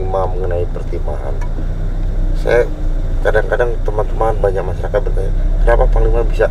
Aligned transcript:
Mengenai 0.00 0.64
pertimbangan. 0.72 1.36
Saya 2.40 2.64
kadang-kadang 3.20 3.76
teman-teman 3.84 4.32
banyak 4.40 4.64
masyarakat 4.64 5.00
bertanya, 5.04 5.32
kenapa 5.62 5.84
Panglima 5.92 6.24
bisa 6.24 6.48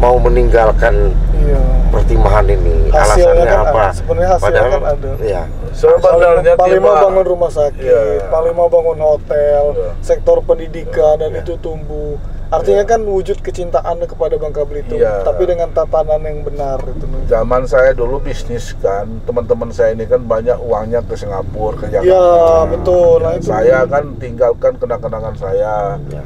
mau 0.00 0.16
meninggalkan 0.16 1.12
Iya. 1.36 1.60
pertimbangan 1.92 2.46
ini? 2.48 2.88
Hasilnya 2.88 2.96
Alasannya 3.36 3.44
kan 3.44 3.60
apa? 3.60 3.68
ada. 3.70 3.88
Sebenarnya 3.92 4.30
hasilnya 4.32 4.62
kan 4.64 4.82
ada. 4.88 5.10
Ya, 5.20 5.42
Sebenarnya 5.70 6.54
Tima- 6.56 7.00
bangun 7.00 7.26
rumah 7.26 7.50
sakit, 7.52 7.84
Iya. 7.84 8.26
Panglima 8.26 8.64
bangun 8.66 8.98
hotel, 8.98 9.62
Iya. 9.70 9.90
sektor 10.00 10.40
pendidikan 10.40 11.20
dan 11.20 11.30
Iya. 11.30 11.44
itu 11.44 11.54
tumbuh. 11.58 12.16
Artinya 12.50 12.82
kan 12.82 13.06
wujud 13.06 13.38
kecintaan 13.38 14.02
kepada 14.02 14.34
Bangka 14.34 14.66
Belitung, 14.66 14.98
Iya. 14.98 15.22
tapi 15.22 15.46
dengan 15.46 15.70
tatanan 15.70 16.18
yang 16.18 16.42
benar 16.42 16.82
itu. 16.82 17.06
Zaman 17.30 17.62
saya 17.62 17.94
dulu 17.94 18.18
bisnis 18.18 18.74
kan, 18.74 19.06
teman-teman 19.22 19.70
saya 19.70 19.94
ini 19.94 20.02
kan 20.02 20.18
banyak 20.18 20.58
uangnya 20.58 20.98
ke 21.00 21.14
Singapura, 21.14 21.78
ke 21.78 21.86
Jakarta. 21.86 22.10
Iya, 22.10 22.34
betul. 22.66 23.16
Nah, 23.22 23.32
itu. 23.38 23.46
Saya 23.46 23.86
kan 23.86 24.18
tinggalkan 24.18 24.72
kenang-kenangan 24.76 25.34
saya. 25.36 25.94
ya. 26.10 26.22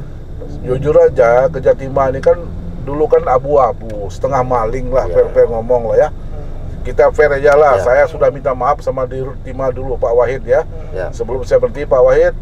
Jujur 0.65 0.97
aja, 0.97 1.45
ke 1.45 1.61
Jatimah 1.61 2.09
ini 2.09 2.17
kan 2.17 2.41
dulu 2.85 3.09
kan 3.09 3.25
abu-abu, 3.25 3.89
setengah 4.07 4.39
maling 4.39 4.87
lah, 4.87 5.03
Iya. 5.03 5.13
fair-fair 5.17 5.47
ngomong 5.47 5.89
lah 5.89 5.97
ya. 5.97 6.09
Kita 6.81 7.09
fair 7.09 7.33
aja 7.33 7.53
lah. 7.53 7.75
Iya. 7.75 7.83
Saya 7.83 8.03
sudah 8.05 8.29
minta 8.29 8.53
maaf 8.53 8.79
sama 8.79 9.03
Dirut 9.03 9.41
Timah 9.41 9.69
dulu 9.69 9.97
Pak 9.97 10.13
Wahid 10.13 10.45
ya. 10.45 10.61
Ya. 10.91 11.09
Sebelum 11.09 11.41
saya 11.41 11.57
berhenti 11.57 11.81
Pak 11.81 11.97
Wahid, 11.99 12.37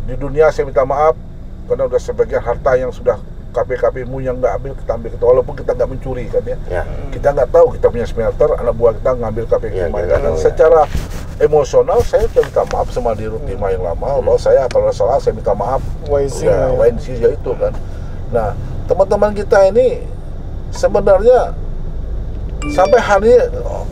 di 0.00 0.14
dunia 0.14 0.48
saya 0.48 0.64
minta 0.64 0.82
maaf 0.82 1.18
karena 1.66 1.84
udah 1.84 1.98
sebagian 1.98 2.38
harta 2.38 2.74
yang 2.74 2.88
sudah 2.88 3.18
KP-KP 3.50 4.02
mu 4.04 4.18
yang 4.18 4.38
nggak 4.38 4.54
ambil 4.56 4.72
kita 4.72 4.90
ambil 4.92 5.10
walaupun 5.20 5.54
kita 5.54 5.70
nggak 5.72 5.86
mencuri 5.88 6.26
kan 6.26 6.42
ya 6.44 6.54
Ya. 6.70 6.82
kita 7.10 7.30
nggak 7.32 7.50
tahu 7.50 7.74
kita 7.74 7.86
punya 7.88 8.02
smelter 8.04 8.46
anak 8.52 8.74
buah 8.74 8.94
kita 8.94 9.10
ngambil 9.12 9.44
KP 9.44 9.62
Iya, 9.68 9.86
kita 9.86 10.06
kan. 10.08 10.18
dan 10.20 10.22
ya. 10.28 10.38
secara 10.40 10.80
emosional 11.36 11.98
saya 12.00 12.26
sudah 12.26 12.42
minta 12.44 12.62
maaf 12.68 12.88
sama 12.88 13.10
Dirut 13.12 13.42
Timah 13.44 13.70
yang 13.70 13.82
lama 13.84 14.06
Hmm. 14.08 14.22
bahwa 14.24 14.38
saya 14.38 14.66
kalau 14.66 14.90
salah 14.90 15.18
saya 15.18 15.32
minta 15.32 15.50
maaf 15.52 15.82
YC 16.04 16.38
ya, 16.40 16.50
lah 16.52 16.68
ya. 16.68 16.74
WNC 16.76 17.06
ya 17.16 17.28
itu 17.32 17.50
kan 17.52 17.72
nah 18.30 18.50
teman-teman 18.90 19.30
kita 19.30 19.70
ini 19.70 20.02
sebenarnya 20.74 21.54
sampai 22.74 22.98
hari 22.98 23.38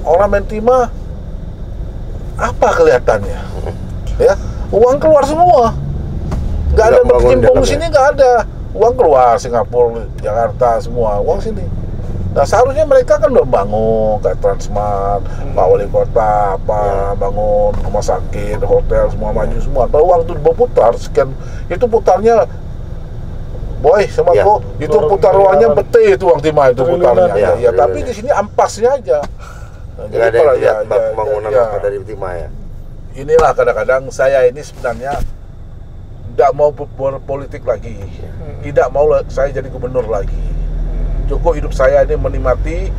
orang 0.02 0.26
main 0.26 0.44
timah 0.50 0.90
apa 2.34 2.68
kelihatannya? 2.74 3.38
Ya 4.18 4.34
uang 4.74 4.98
keluar 4.98 5.22
semua. 5.22 5.70
Nggak 6.74 6.86
ada 6.90 7.00
berkecimpung 7.06 7.62
sini 7.62 7.86
ya? 7.86 7.90
nggak 7.94 8.06
ada. 8.18 8.32
Uang 8.74 8.94
keluar 8.98 9.38
Singapura 9.38 10.02
Jakarta 10.18 10.82
semua 10.82 11.22
uang 11.22 11.38
sini. 11.38 11.62
Nah 12.34 12.42
seharusnya 12.42 12.82
mereka 12.82 13.22
kan 13.22 13.30
udah 13.30 13.46
bangun 13.46 14.20
kayak 14.20 14.38
Transmart 14.42 15.22
Pak 15.54 15.64
Wali 15.64 15.86
Kota 15.88 16.58
apa 16.58 16.80
Ya. 16.84 16.98
bangun 17.14 17.72
rumah 17.86 18.04
sakit 18.04 18.58
hotel 18.66 19.14
semua 19.14 19.30
maju 19.30 19.58
semua. 19.62 19.86
Kalau 19.86 20.04
uang 20.10 20.26
itu 20.26 20.34
berputar 20.42 20.92
sekian 20.98 21.30
itu 21.70 21.86
putarnya 21.86 22.50
boy 23.78 24.02
sama 24.08 24.30
Ya. 24.32 24.42
kok 24.42 24.58
itu 24.76 24.86
Triliunan. 24.86 25.08
putar 25.08 25.34
uangnya 25.34 25.68
bete 25.72 26.02
itu 26.12 26.24
uang 26.24 26.40
timah 26.40 26.66
itu 26.68 26.82
putarnya 26.82 27.26
ya, 27.28 27.36
Ya, 27.36 27.50
ya, 27.56 27.70
tapi 27.72 27.98
triliunan. 27.98 28.06
di 28.06 28.12
sini 28.12 28.30
ampasnya 28.30 28.90
aja 28.94 29.18
Nah, 29.98 30.06
Nggak 30.06 30.24
ada 30.24 30.38
kalau- 30.38 30.54
lihat 30.54 30.62
ya, 30.62 30.74
ya, 30.78 30.98
pembangunan 31.10 31.50
ya, 31.50 31.58
apa 31.60 31.74
ya. 31.74 31.80
dari 31.80 31.96
Timah 32.00 32.32
ya. 32.36 32.48
inilah 33.16 33.50
kadang-kadang 33.52 34.02
saya 34.08 34.38
ini 34.44 34.60
sebenarnya 34.60 35.12
tidak 36.28 36.50
mau 36.52 36.70
ber- 36.70 36.86
berpolitik 36.88 37.62
lagi 37.62 37.98
tidak 38.60 38.86
mau 38.88 39.10
saya 39.26 39.50
jadi 39.50 39.66
gubernur 39.66 40.06
lagi 40.06 40.38
cukup 41.26 41.58
hidup 41.58 41.72
saya 41.72 42.02
ini 42.02 42.14
menikmati 42.14 42.94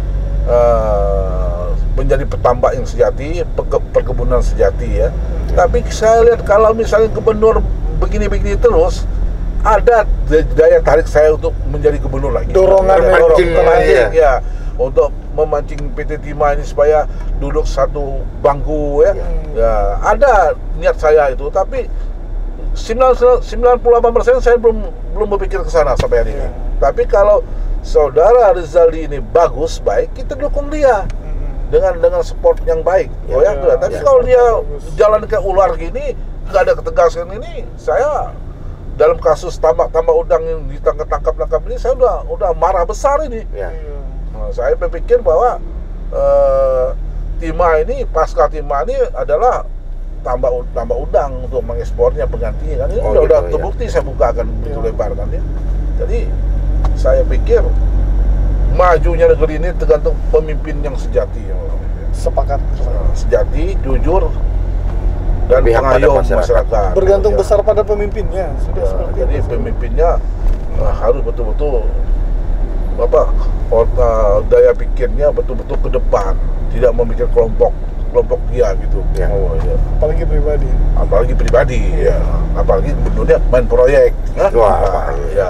eh, 0.46 1.66
menjadi 1.96 2.24
petambak 2.26 2.72
yang 2.74 2.84
sejati 2.84 3.44
perkebunan 3.92 4.40
sejati 4.40 4.88
ya 4.98 5.10
tapi 5.52 5.84
saya 5.90 6.24
lihat 6.26 6.44
kalau 6.44 6.72
misalnya 6.72 7.08
gubernur 7.10 7.64
begini-begini 7.98 8.56
terus 8.56 9.04
ada 9.60 10.08
daya 10.56 10.80
tarik 10.80 11.08
saya 11.08 11.36
untuk 11.36 11.52
menjadi 11.68 12.00
gubernur 12.00 12.32
lagi 12.32 12.56
Dorongan 12.56 12.96
terpancing, 12.96 13.50
ya. 13.92 14.08
ya 14.14 14.34
untuk 14.80 15.12
memancing 15.36 15.92
PT 15.92 16.24
Timah 16.24 16.56
ini 16.56 16.64
supaya 16.64 17.04
duduk 17.44 17.68
satu 17.68 18.24
bangku 18.40 19.04
ya. 19.04 19.12
Ya. 19.12 19.28
Ya, 19.52 19.74
ada 20.00 20.56
niat 20.80 20.96
saya 20.96 21.36
itu, 21.36 21.52
tapi 21.52 21.92
98% 22.80 24.40
saya 24.40 24.56
belum 24.56 24.88
belum 25.20 25.28
berpikir 25.36 25.60
ke 25.68 25.72
sana 25.72 26.00
sampai 26.00 26.24
hari 26.24 26.32
ini. 26.32 26.48
Ya. 26.48 26.52
Tapi 26.80 27.04
kalau 27.12 27.44
saudara 27.84 28.56
Rizaldi 28.56 29.12
ini 29.12 29.20
bagus, 29.20 29.84
baik, 29.84 30.16
kita 30.16 30.40
dukung 30.40 30.72
dia 30.72 31.04
dengan 31.68 32.00
dengan 32.00 32.22
support 32.24 32.64
yang 32.64 32.80
baik. 32.80 33.12
Ya. 33.28 33.36
oh 33.36 33.42
ya, 33.44 33.52
Ya, 33.60 33.76
tapi 33.76 34.00
ya. 34.00 34.04
kalau 34.04 34.22
dia 34.24 34.44
Bagus. 34.64 34.84
jalan 34.96 35.20
kayak 35.28 35.44
ular 35.44 35.72
gini, 35.76 36.16
nggak 36.48 36.62
ada 36.66 36.74
ketegasan 36.80 37.28
ini, 37.36 37.68
saya 37.76 38.32
dalam 39.00 39.16
kasus 39.16 39.56
tambak-tambak 39.56 40.12
udang 40.12 40.44
yang 40.44 40.60
ditangkap-tangkap 40.68 41.64
ini 41.66 41.80
saya 41.80 41.96
udah 41.96 42.28
udah 42.28 42.52
marah 42.54 42.84
besar 42.84 43.24
ini. 43.24 43.48
Ya. 43.50 43.72
Nah, 44.36 44.52
saya 44.52 44.76
berpikir 44.76 45.24
bahwa 45.24 45.56
eh, 46.12 46.88
Timah 47.40 47.80
ini 47.80 48.04
pasca 48.04 48.46
Timah 48.46 48.84
ini 48.84 49.00
adalah 49.16 49.64
tambah 50.20 50.52
u- 50.52 50.68
tambah 50.70 51.00
udang 51.00 51.48
untuk 51.48 51.64
mengekspornya 51.64 52.28
penggantinya 52.28 52.84
kan 52.84 52.88
ini 52.92 53.00
Oh, 53.00 53.16
udah, 53.16 53.16
gitu, 53.16 53.24
udah 53.24 53.40
ya. 53.40 53.50
terbukti 53.50 53.84
saya 53.88 54.04
bukakan 54.04 54.46
begitu 54.60 54.76
Iya. 54.76 54.88
lebar 54.92 55.12
kan 55.16 55.28
ya. 55.32 55.42
Jadi 56.04 56.20
saya 57.00 57.24
pikir 57.24 57.64
majunya 58.70 59.32
negeri 59.32 59.56
ini 59.56 59.70
tergantung 59.74 60.20
pemimpin 60.28 60.84
yang 60.84 60.96
sejati 60.96 61.40
ya. 61.42 61.56
Sepakat. 62.12 62.60
sejati, 63.16 63.80
jujur 63.80 64.28
dan 65.50 65.60
Berpihak 65.60 65.82
pada 65.82 65.98
masyarakat. 66.08 66.38
masyarakat. 66.38 66.90
Bergantung 66.94 67.34
Ya. 67.34 67.40
besar 67.42 67.60
pada 67.66 67.82
pemimpinnya. 67.82 68.48
Sudah 68.62 68.80
Ya, 68.80 68.88
seperti 68.88 69.18
jadi 69.18 69.34
itu. 69.36 69.48
pemimpinnya 69.50 70.10
uh, 70.78 70.94
harus 70.94 71.22
betul-betul 71.26 71.90
apa 73.00 73.22
uh, 73.72 74.38
daya 74.46 74.72
pikirnya 74.76 75.32
betul-betul 75.32 75.80
ke 75.80 75.90
depan, 75.90 76.36
tidak 76.70 76.92
memikir 76.94 77.26
kelompok 77.32 77.74
kelompok 78.10 78.38
dia 78.50 78.74
gitu. 78.78 79.00
Ya. 79.16 79.30
Oh, 79.30 79.58
ya. 79.60 79.74
apalagi 79.96 80.24
pribadi. 80.26 80.70
Apalagi 80.94 81.34
pribadi, 81.34 81.80
ya. 81.98 82.18
Apalagi 82.54 82.92
gubernurnya 82.96 83.38
main 83.48 83.66
proyek. 83.66 84.12
Wah, 84.54 84.78
Nah, 84.78 85.14
ya. 85.32 85.50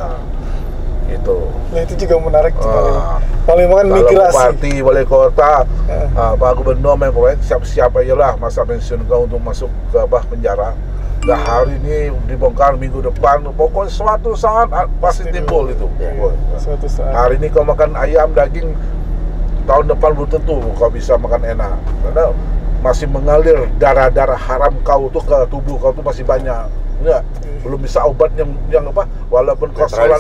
Gitu. 1.09 1.38
Nah, 1.74 1.81
itu 1.81 1.94
juga 1.97 2.16
menarik 2.22 2.53
paling. 2.53 2.97
Ah. 2.97 3.18
Paling 3.50 3.66
kan 3.66 3.86
Kalau 3.90 3.97
migrasi. 3.97 4.34
bupati, 4.38 4.74
wali 4.86 5.03
kota, 5.09 5.53
Ya. 5.90 6.06
ah, 6.14 6.34
Pak 6.38 6.52
Gubernur 6.62 6.94
main 6.94 7.09
proyek 7.09 7.42
siap-siap 7.42 7.97
aja 7.97 8.14
lah 8.14 8.31
masa 8.38 8.62
pensiun 8.62 9.09
kau 9.09 9.25
untuk 9.25 9.42
masuk 9.42 9.70
ke 9.90 9.97
apa 9.97 10.22
penjara. 10.30 10.78
Nah 11.25 11.36
hari 11.36 11.75
ini 11.81 12.14
dibongkar 12.30 12.80
minggu 12.80 13.03
depan, 13.03 13.44
pokoknya 13.58 13.92
suatu 13.92 14.38
saat 14.38 14.70
ah, 14.70 14.86
pasti 15.02 15.28
timbul 15.34 15.68
itu. 15.68 15.90
Ya. 15.97 16.14
Suatu 16.62 16.86
saat. 16.86 17.09
Hari 17.09 17.41
ini 17.41 17.50
kau 17.50 17.66
makan 17.66 17.97
ayam, 17.97 18.31
daging, 18.38 18.72
tahun 19.66 19.86
depan 19.90 20.14
belum 20.14 20.30
tentu 20.30 20.62
kau 20.78 20.90
bisa 20.94 21.18
makan 21.18 21.41
enak. 21.44 21.76
Karena 22.06 22.30
masih 22.80 23.12
mengalir 23.12 23.68
darah-darah 23.76 24.40
haram 24.40 24.72
kau 24.86 25.12
tuh 25.12 25.26
ke 25.26 25.38
tubuh 25.52 25.76
kau 25.81 25.91
tuh 25.91 26.06
masih 26.06 26.24
banyak. 26.24 26.70
Enggak, 27.00 27.22
Hmm. 27.24 27.60
belum 27.64 27.80
bisa 27.80 28.00
obat 28.04 28.32
yang 28.36 28.52
yang 28.68 28.84
apa? 28.86 29.04
Walaupun 29.28 29.72
kau 29.72 29.88
sholat 29.88 30.20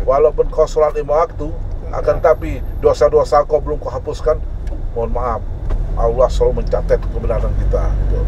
walaupun 0.00 0.46
kau 0.46 0.64
sholat 0.64 0.94
lima 0.94 1.20
waktu 1.20 1.50
akan 1.90 2.16
tapi 2.18 2.50
dosa-dosa 2.78 3.42
kau 3.44 3.58
belum 3.58 3.76
kau 3.76 3.90
hapuskan 3.90 4.38
mohon 4.92 5.10
maaf 5.10 5.42
Allah 5.94 6.26
selalu 6.26 6.62
mencatat 6.62 7.02
kebenaran 7.04 7.50
kita 7.58 7.82
gitu. 8.00 8.20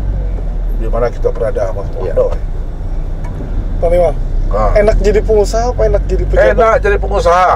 di 0.77 0.87
mana 0.87 1.07
kita 1.09 1.31
berada 1.31 1.71
mas 1.71 1.87
Iya. 1.93 2.11
Mondo 2.13 2.27
Panglima, 3.79 4.11
nah, 4.49 4.71
enak 4.77 4.97
jadi 4.99 5.21
pengusaha 5.21 5.71
apa 5.71 5.83
enak 5.85 6.03
jadi 6.07 6.25
pejabat? 6.25 6.51
enak 6.53 6.75
jadi 6.79 6.97
pengusaha 6.99 7.51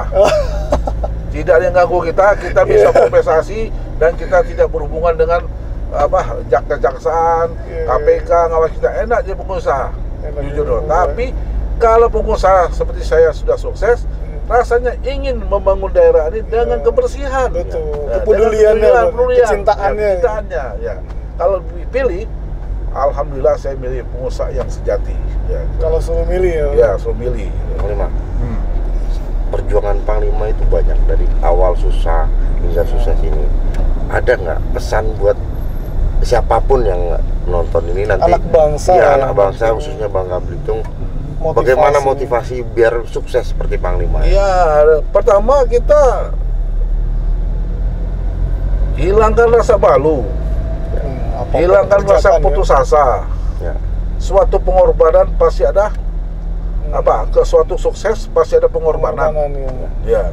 tidak 1.33 1.53
ada 1.53 1.63
yang 1.63 1.75
ganggu 1.75 1.99
kita 2.03 2.25
kita 2.37 2.61
bisa 2.63 2.87
Iya. 2.87 2.95
kompensasi 2.97 3.59
dan 3.95 4.11
kita 4.15 4.37
tidak 4.43 4.67
berhubungan 4.67 5.11
dengan 5.13 5.43
apa 5.89 6.19
jaksa-jaksaan 6.47 7.47
Iya. 7.65 7.83
KPK 7.85 8.29
ngawas 8.47 8.71
kita 8.71 8.89
enak 9.03 9.19
jadi 9.23 9.35
pengusaha 9.35 9.87
jujur 10.33 10.65
dong 10.65 10.85
tapi 10.85 11.31
kalau 11.77 12.07
pengusaha 12.07 12.67
seperti 12.69 13.01
saya 13.01 13.29
sudah 13.29 13.55
sukses 13.55 14.03
rasanya 14.45 14.95
ingin 15.01 15.39
membangun 15.41 15.89
daerah 15.89 16.27
ini 16.27 16.39
dengan 16.41 16.79
Iya. 16.79 16.85
kebersihan 16.85 17.49
Betul. 17.49 17.83
Ya, 18.07 18.15
Kepeduliannya, 18.17 18.79
dengan 18.79 18.93
Bang. 18.93 19.07
kepedulian, 19.09 19.43
Kecintaannya. 19.43 19.99
ya, 19.99 20.09
kecintaannya 20.09 20.65
ya 20.79 20.95
kalau 21.35 21.57
dipilih 21.69 22.23
alhamdulillah 22.89 23.55
saya 23.55 23.75
milih 23.75 24.07
pengusaha 24.09 24.49
yang 24.49 24.65
sejati 24.65 25.13
ya 25.45 25.61
Kalau 25.77 25.99
suruh 25.99 26.23
milih 26.23 26.49
ya. 26.49 26.67
ya 26.73 26.89
suruh 26.95 27.13
milih 27.13 27.51
Panglima, 27.75 28.07
Hmm. 28.37 28.59
perjuangan 29.49 29.97
Panglima 30.01 30.45
itu 30.47 30.63
banyak 30.65 30.97
dari 31.05 31.25
awal 31.41 31.71
susah 31.73 32.25
hingga 32.59 32.83
sukses 32.83 33.15
ini. 33.21 33.45
Ada 34.07 34.33
nggak 34.33 34.59
pesan 34.71 35.11
buat 35.15 35.35
siapa 36.21 36.57
pun 36.59 36.81
yang 36.81 37.17
nonton 37.45 37.83
ini 37.93 38.05
nanti? 38.05 38.27
Anak 38.27 38.43
bangsa 38.49 38.91
ya, 38.93 39.07
anak 39.15 39.31
bangsa 39.33 39.71
khususnya 39.71 40.07
Bangka 40.07 40.37
Belitung. 40.41 40.81
Motivasi. 41.37 41.57
Bagaimana 41.61 41.97
motivasi 42.01 42.55
biar 42.73 43.05
sukses 43.05 43.53
seperti 43.53 43.77
Panglima? 43.77 44.25
Ya, 44.25 44.81
pertama 45.13 45.61
kita 45.69 46.33
hilangkan 48.97 49.53
rasa 49.53 49.77
malu, 49.77 50.25
apa 51.37 51.53
pun 51.53 51.57
hilangkan 51.61 52.01
rasa 52.09 52.29
ya. 52.35 52.41
putus 52.41 52.69
asa. 52.73 53.29
Ya. 53.61 53.73
suatu 54.17 54.57
pengorbanan 54.57 55.29
pasti 55.37 55.61
ada 55.61 55.93
Hmm. 56.87 57.03
apa 57.03 57.27
ke 57.29 57.43
suatu 57.43 57.75
sukses 57.75 58.31
pasti 58.31 58.55
ada 58.55 58.65
pengorbanan 58.65 59.29
Pengorbanan, 59.29 60.01
ya. 60.07 60.09
ya 60.09 60.23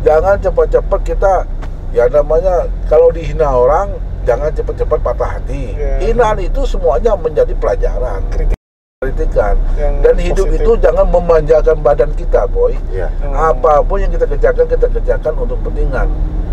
jangan 0.00 0.40
cepat-cepat 0.40 1.00
kita 1.04 1.44
ya 1.92 2.08
namanya 2.08 2.66
kalau 2.88 3.12
dihina 3.12 3.46
orang 3.46 3.94
jangan 4.22 4.50
cepat-cepat 4.50 4.98
patah 5.00 5.30
hati 5.32 5.72
Ya. 5.72 5.96
hinaan 6.02 6.38
itu 6.38 6.60
semuanya 6.62 7.12
menjadi 7.14 7.52
pelajaran 7.54 8.20
Kritik 8.28 8.58
kritikan 9.00 9.56
yang 9.74 9.96
dan 10.00 10.14
hidup 10.14 10.44
positif. 10.44 10.60
itu 10.60 10.72
jangan 10.78 11.06
memanjakan 11.06 11.76
badan 11.80 12.10
kita 12.12 12.44
boy 12.46 12.76
ya 12.90 13.08
Hmm. 13.18 13.32
apa 13.32 13.80
pun 13.80 13.96
yang 13.96 14.08
kita 14.08 14.26
kerjakan 14.26 14.64
kita 14.66 14.86
kerjakan 14.90 15.32
untuk 15.38 15.56
kepentingan 15.58 16.08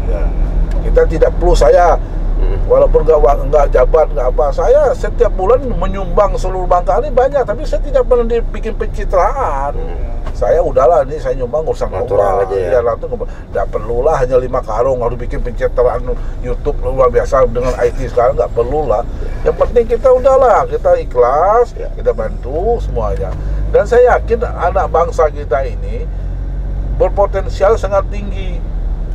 ya. 0.06 0.24
Hmm. 0.24 0.32
kita 0.82 1.02
tidak 1.08 1.32
perlu 1.36 1.54
saya 1.54 2.00
Mm. 2.38 2.70
walaupun 2.70 3.02
nggak 3.02 3.18
wa- 3.18 3.44
nggak 3.44 3.66
jabat 3.68 4.08
nggak 4.10 4.30
apa 4.30 4.46
saya 4.54 4.94
setiap 4.94 5.34
bulan 5.34 5.58
menyumbang 5.68 6.32
seluruh 6.34 6.64
bangka 6.66 7.02
ini 7.02 7.10
banyak 7.10 7.42
tapi 7.42 7.66
saya 7.66 7.82
tidak 7.82 8.06
pernah 8.06 8.24
dibikin 8.24 8.78
pencitraan 8.78 9.74
saya 10.38 10.62
udahlah 10.62 11.02
ini 11.02 11.18
saya 11.18 11.34
nyumbang 11.36 11.66
urusan 11.66 11.90
Natural 11.90 12.22
Allah. 12.38 12.46
aja 12.46 12.56
ya. 12.56 12.70
Iya, 12.70 12.80
langsung 12.86 13.10
nggak 13.50 13.68
perlulah 13.68 14.16
hanya 14.16 14.38
lima 14.38 14.62
karung 14.62 15.02
harus 15.02 15.18
bikin 15.18 15.42
pencitraan 15.42 16.06
YouTube 16.40 16.78
luar 16.80 17.10
biasa 17.10 17.42
dengan 17.48 17.74
IT 17.76 18.06
sekarang 18.08 18.38
nggak 18.38 18.54
perlu 18.54 18.86
lah 18.86 19.02
yang 19.42 19.58
penting 19.58 19.90
kita 19.90 20.08
udahlah 20.08 20.70
kita 20.70 20.94
ikhlas 20.96 21.74
Ya. 21.74 21.90
kita 21.92 22.14
bantu 22.14 22.78
semuanya 22.78 23.34
dan 23.68 23.84
saya 23.84 24.14
yakin 24.16 24.46
anak 24.46 24.86
bangsa 24.88 25.26
kita 25.28 25.66
ini 25.66 26.06
berpotensial 26.96 27.74
sangat 27.76 28.06
tinggi 28.08 28.62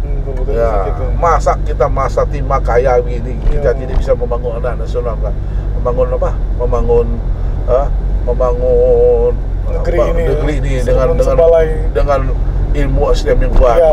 Hmm, 0.03 0.19
Ya, 0.45 0.91
gitu. 0.91 1.15
masa 1.15 1.55
kita 1.63 1.87
masa 1.87 2.27
timah 2.27 2.59
kaya 2.59 2.99
kita 2.99 3.23
Ya. 3.63 3.73
tidak 3.73 3.95
bisa 3.97 4.11
membangun 4.13 4.59
anak 4.59 4.83
nasional 4.83 5.15
kan? 5.17 5.31
Membangun 5.79 6.11
apa? 6.13 6.31
Membangun 6.59 7.07
ah, 7.65 7.87
membangun 8.25 9.31
Negeri 9.65 9.97
apa, 9.97 10.07
ini, 10.09 10.23
negeri 10.27 10.55
ini 10.57 10.71
ya. 10.73 10.83
dengan 10.85 11.07
dengan 11.13 11.25
sebalai. 11.29 11.67
dengan 11.91 12.21
ilmu 12.73 13.03
SDM 13.11 13.39
yang 13.41 13.53
kuat. 13.55 13.77
Ya, 13.77 13.93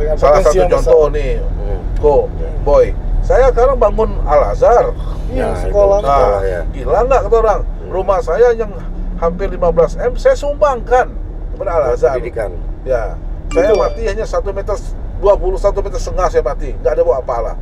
Nah, 0.00 0.16
salah 0.16 0.40
satu 0.40 0.62
contoh 0.62 0.78
besar. 1.02 1.14
nih, 1.14 1.32
Hmm. 1.40 1.80
Ko, 1.96 2.14
boy. 2.62 2.86
Saya 3.20 3.48
sekarang 3.48 3.76
bangun 3.76 4.10
Al 4.24 4.50
Azhar. 4.50 4.90
Iya, 5.28 5.46
Ya, 5.46 5.48
sekolah. 5.60 5.98
itu. 5.98 6.08
Nah, 6.08 6.18
Sekolah, 6.18 6.40
ya. 6.42 6.60
gila 6.72 6.98
nggak 7.04 7.20
kata 7.22 7.36
orang? 7.38 7.60
Rumah 7.86 8.18
saya 8.20 8.48
yang 8.52 8.70
hampir 9.16 9.46
15 9.48 9.94
m 9.94 10.12
saya 10.14 10.34
sumbangkan 10.34 11.06
kepada 11.50 11.70
Al 11.72 11.84
Azhar. 11.92 12.14
pendidikan 12.14 12.50
Ya, 12.82 13.14
saya 13.48 13.68
Itu. 13.68 13.76
mati 13.76 14.02
hanya 14.02 14.24
satu 14.24 14.50
meter 14.50 14.72
21 15.18 15.52
meter 15.80 15.98
setengah 15.98 16.26
saya 16.26 16.40
mati, 16.42 16.72
nggak 16.74 16.92
ada 16.92 17.02
buat 17.02 17.18
apalah. 17.18 17.56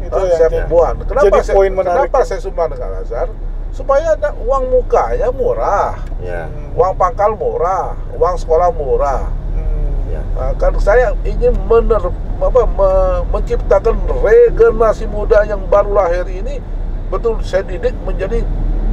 itu 0.00 0.08
Ah, 0.10 0.22
yang 0.22 0.32
saya 0.32 0.48
jadi- 0.48 0.64
buang. 0.64 0.96
Kenapa 1.02 1.26
jadi 1.28 1.40
saya, 1.42 1.54
poin 1.54 1.70
menarik. 1.70 2.08
kenapa 2.08 2.18
saya 2.24 2.40
sumbang 2.40 2.68
dengan 2.70 2.88
Al 2.88 3.02
Azhar? 3.02 3.28
Supaya 3.70 4.12
ada 4.12 4.34
uang 4.36 4.66
mukanya 4.68 5.30
murah, 5.30 5.94
ya 6.18 6.44
Hmm. 6.44 6.74
uang 6.74 6.94
pangkal 6.94 7.32
murah, 7.32 7.94
uang 8.12 8.34
sekolah 8.36 8.68
murah. 8.70 9.30
Hmm. 9.54 10.10
ya 10.10 10.20
Nah, 10.34 10.50
kan 10.56 10.74
saya 10.76 11.14
ingin 11.22 11.54
mener, 11.64 12.02
apa, 12.36 12.62
me- 12.66 13.22
menciptakan 13.30 13.94
regenerasi 14.10 15.06
muda 15.06 15.44
yang 15.44 15.62
baru 15.64 15.94
lahir 15.94 16.26
ini 16.26 16.58
betul 17.06 17.38
saya 17.40 17.62
didik 17.62 17.94
menjadi 18.00 18.42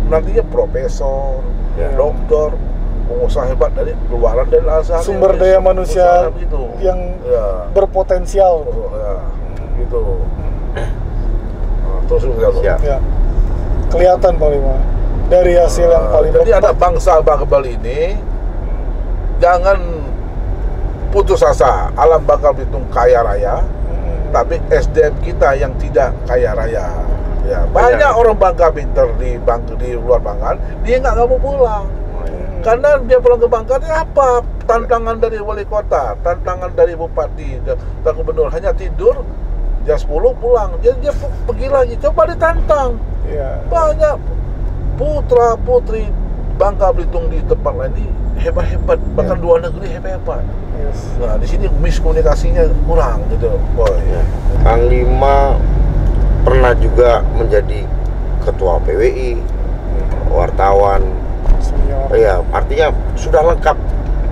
nantinya 0.08 0.46
profesor, 0.46 1.42
Ya. 1.74 1.94
dokter, 1.94 2.54
pengusaha 3.06 3.46
hebat 3.48 3.72
dari 3.72 3.94
keluaran 4.08 4.46
dari 4.46 4.62
Al-Azhar. 4.62 5.02
Sumber 5.02 5.36
Ini, 5.36 5.42
daya 5.42 5.60
manusia 5.60 6.30
gitu. 6.34 6.70
yang 6.78 7.18
ya, 7.22 7.66
berpotensial. 7.72 8.62
Oh, 8.62 8.94
ya, 8.94 9.14
gitu. 9.78 10.02
Nah, 10.74 10.90
terus. 12.06 12.24
Siap. 12.62 12.80
Ya. 12.82 12.98
Kelihatan 13.88 14.34
Panglima 14.36 14.76
dari 15.28 15.60
hasil 15.60 15.88
yang 15.92 16.08
paling 16.08 16.32
jadi 16.32 16.52
anak 16.64 16.76
bangsa 16.80 17.20
Bangka 17.20 17.60
ini 17.68 18.16
jangan 19.44 19.80
putus 21.12 21.44
asa. 21.44 21.92
Alam 21.96 22.24
Bangka 22.24 22.52
Belitung 22.52 22.88
kaya 22.92 23.24
raya, 23.24 23.64
Hmm. 23.88 24.32
tapi 24.36 24.60
SDM 24.68 25.16
kita 25.24 25.56
yang 25.56 25.72
tidak 25.80 26.12
kaya 26.28 26.52
raya. 26.52 26.92
Ya, 27.48 27.64
Banyak. 27.72 27.96
banyak 27.96 28.12
orang 28.12 28.38
Bangka 28.38 28.68
pinter 28.76 29.08
di 29.16 29.40
Bangka 29.40 29.74
di 29.80 29.96
luar 29.96 30.20
Bangka, 30.20 30.60
dia 30.84 31.00
nggak 31.00 31.16
mau 31.16 31.40
pulang. 31.40 31.88
Oh, 31.88 32.24
ya. 32.28 32.44
Karena 32.60 32.90
dia 33.08 33.18
pulang 33.24 33.40
ke 33.40 33.48
Bangka 33.48 33.74
ini 33.80 33.90
apa? 33.92 34.44
Tantangan 34.68 35.16
dari 35.24 35.40
wali 35.40 35.64
kota, 35.64 36.20
tantangan 36.28 36.76
dari 36.76 36.92
bupati 36.92 37.64
dan 37.64 38.12
gubernur 38.12 38.52
hanya 38.52 38.76
tidur 38.76 39.24
jam 39.88 39.96
10 39.96 40.36
pulang. 40.44 40.70
Jadi 40.84 41.08
dia 41.08 41.14
pergi 41.48 41.68
lagi, 41.72 41.96
coba 42.04 42.28
ditantang. 42.28 43.00
Iya. 43.24 43.64
Banyak 43.72 44.18
putra 45.00 45.56
putri 45.64 46.12
Bangka 46.60 46.92
Belitung 46.92 47.32
di 47.32 47.40
tempat 47.48 47.74
lain 47.74 47.94
ini 47.96 48.12
hebat-hebat, 48.38 49.00
bahkan 49.18 49.38
Ya. 49.40 49.44
luar 49.44 49.58
negeri 49.64 49.88
hebat-hebat. 49.98 50.44
Yes. 50.78 51.00
Nah, 51.18 51.36
di 51.42 51.48
sini 51.50 51.66
miskomunikasinya 51.82 52.70
kurang 52.86 53.26
gitu, 53.34 53.50
boy. 53.74 53.90
Ya. 54.06 54.22
Panglima 54.62 55.58
pernah 56.46 56.74
juga 56.78 57.26
menjadi 57.34 57.86
ketua 58.46 58.78
PWI, 58.86 59.42
wartawan. 60.30 61.02
Senior. 61.58 62.14
Ya, 62.14 62.40
artinya 62.54 62.94
sudah 63.18 63.42
lengkap 63.42 63.78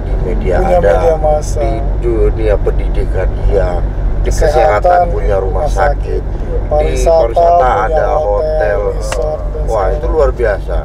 di 0.05 0.13
media 0.21 0.61
Punya 0.61 0.77
ada, 0.77 0.93
media 0.93 1.15
di 1.57 1.69
dunia 2.05 2.55
pendidikan 2.61 3.29
iya, 3.49 3.81
di 4.25 4.33
Kesehatan, 4.33 4.81
kesehatan, 4.81 5.01
punya 5.13 5.38
rumah 5.38 5.69
sakit, 5.69 6.18
di 6.18 6.50
Pariwisata, 6.66 7.69
ada 7.86 8.18
hotel. 8.18 8.80
resort, 8.92 9.39
Wah, 9.69 9.94
itu 9.94 10.06
luar 10.10 10.33
biasa. 10.33 10.81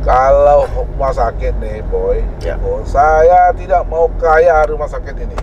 Kalau 0.00 0.68
rumah 0.70 1.10
sakit 1.10 1.58
nih, 1.58 1.82
boy, 1.84 2.22
Ya. 2.38 2.54
oh, 2.60 2.86
saya 2.86 3.50
tidak 3.50 3.82
mau 3.84 4.06
kaya 4.14 4.62
rumah 4.64 4.86
sakit 4.86 5.16
ini. 5.18 5.34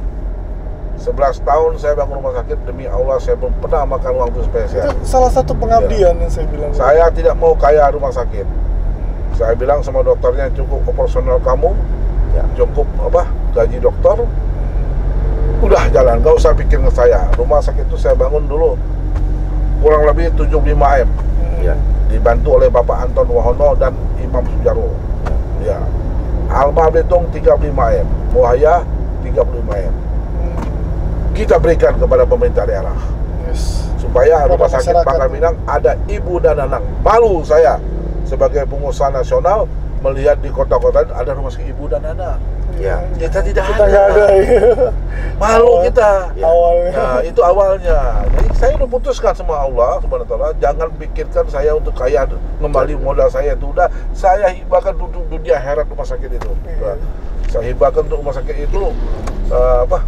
11 0.95 1.11
tahun 1.41 1.71
saya 1.75 1.97
bangun 1.97 2.21
rumah 2.21 2.35
sakit 2.35 2.61
demi 2.61 2.85
Allah 2.85 3.17
saya 3.17 3.33
belum 3.33 3.57
pernah 3.57 3.89
makan 3.89 4.11
uang 4.13 4.29
itu 4.29 4.37
Itu 4.37 4.47
spesial. 4.47 4.85
salah 5.01 5.33
satu 5.33 5.51
pengabdian 5.51 6.13
yang 6.15 6.29
saya 6.29 6.45
bilang. 6.45 6.69
Saya 6.71 7.09
tidak 7.09 7.33
mau 7.35 7.51
kaya 7.51 7.89
rumah 7.89 8.13
sakit. 8.13 8.45
Saya 9.33 9.57
bilang 9.57 9.81
sama 9.81 10.05
dokternya 10.05 10.53
cukup 10.53 10.85
operasional 10.85 11.41
kamu, 11.41 11.73
Ya. 12.31 12.45
cukup 12.55 12.85
apa 13.01 13.27
gaji 13.51 13.81
dokter, 13.81 14.23
udah 15.61 15.83
jalan, 15.93 16.19
gak 16.25 16.35
usah 16.35 16.51
pikir 16.57 16.81
ke 16.81 16.91
saya. 16.91 17.29
Rumah 17.37 17.61
sakit 17.61 17.85
itu 17.85 17.97
saya 17.97 18.17
bangun 18.17 18.49
dulu 18.49 18.75
kurang 19.81 20.05
lebih 20.09 20.33
75 20.37 20.77
m. 20.77 21.09
Ya. 21.61 21.77
dibantu 22.09 22.57
oleh 22.57 22.67
Bapak 22.67 23.07
Anton 23.07 23.29
Wahono 23.29 23.77
dan 23.77 23.93
Imam 24.17 24.41
Sujarwo. 24.43 24.89
Ya, 25.61 25.77
Alma 26.49 26.89
Belitung 26.89 27.29
35 27.29 27.69
m, 28.01 28.07
Muhaya 28.33 28.81
35 29.21 29.87
m. 29.89 29.93
Kita 31.31 31.55
berikan 31.61 31.95
kepada 31.95 32.27
pemerintah 32.27 32.65
daerah 32.67 32.97
Yes. 33.47 33.87
supaya 33.97 34.43
Kepada 34.45 34.51
rumah 34.53 34.69
sakit. 34.69 34.93
Pangkal 35.05 35.29
Pinang 35.31 35.55
ada 35.65 35.91
ibu 36.05 36.33
dan 36.43 36.57
anak. 36.59 36.81
Malu 37.01 37.41
saya 37.45 37.79
sebagai 38.27 38.67
pengusaha 38.67 39.09
nasional 39.11 39.65
melihat 40.01 40.37
di 40.41 40.49
kota-kota 40.49 41.07
ada 41.13 41.31
rumah 41.31 41.53
sakit 41.53 41.71
ibu 41.71 41.85
dan 41.87 42.03
anak. 42.05 42.37
Ya. 42.79 42.97
Kita 43.17 43.39
tidak 43.41 43.63
Kita 43.67 43.83
ada. 43.83 44.01
ada. 44.07 44.25
ya. 44.31 44.89
Malu 45.35 45.67
Awal- 45.67 45.83
kita. 45.89 46.09
Ya. 46.33 46.43
Awalnya. 46.45 46.91
Nah, 46.93 47.21
itu 47.21 47.41
awalnya. 47.41 47.97
Jadi 48.29 48.47
saya 48.55 48.71
udah 48.77 48.89
putuskan 48.89 49.33
sama 49.33 49.57
Allah 49.57 49.97
Subhanahu 49.99 50.25
wa 50.25 50.29
taala, 50.29 50.49
jangan 50.57 50.87
pikirkan 50.95 51.45
saya 51.49 51.73
untuk 51.73 51.91
kaya 51.91 52.29
kembali 52.57 52.93
modal 52.95 53.27
saya 53.27 53.53
itu 53.53 53.65
udah 53.67 53.89
saya 54.13 54.53
hibahkan 54.53 54.93
duduk 54.93 55.25
dunia 55.27 55.57
heret 55.57 55.89
rumah 55.89 56.05
sakit 56.05 56.29
itu. 56.29 56.51
Iya. 56.63 56.93
Nah, 56.93 56.97
Saya 57.49 57.67
hibahkan 57.67 58.07
untuk 58.07 58.23
rumah 58.23 58.31
sakit 58.31 58.55
itu 58.63 58.81
eh, 59.49 59.79
apa? 59.83 59.99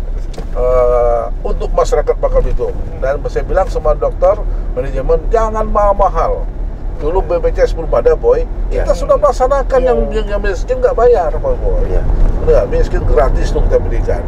eh, 0.56 1.24
untuk 1.44 1.70
masyarakat 1.74 2.16
Bangka 2.16 2.40
Belitung. 2.40 2.76
Dan 3.02 3.20
saya 3.28 3.44
bilang 3.44 3.68
sama 3.68 3.92
dokter 3.94 4.38
manajemen 4.74 5.20
jangan 5.28 5.66
mahal-mahal. 5.68 6.48
Dulu 6.96 7.20
BPJS 7.22 7.74
belum 7.74 7.92
ada 7.92 8.14
boy, 8.14 8.44
Ya. 8.68 8.82
kita 8.82 8.94
sudah 8.96 9.16
melaksanakan 9.16 9.80
Ya. 9.80 9.88
yang, 9.88 10.00
yang 10.10 10.28
yang 10.30 10.42
miskin 10.42 10.78
nggak 10.78 10.94
bayar 10.94 11.30
Pak 11.30 11.54
boy. 11.60 11.84
Ya. 11.86 12.02
Enggak, 12.40 12.64
miskin 12.70 13.02
gratis 13.04 13.50
dong 13.50 13.68
kita 13.68 13.78
berikan. 13.78 14.24